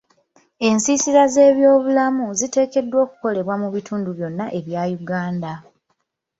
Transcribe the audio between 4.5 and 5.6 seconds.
ebya Uganda.